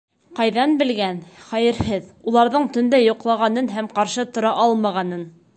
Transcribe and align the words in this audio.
Ҡайҙан 0.37 0.71
белгән, 0.79 1.19
хәйерһеҙ, 1.49 2.09
уларҙың 2.31 2.67
тондә 2.79 3.03
йоҡлағанын 3.05 3.73
һәм 3.77 3.93
ҡаршы 3.99 4.29
тора 4.39 4.59
алмағанын? 4.65 5.29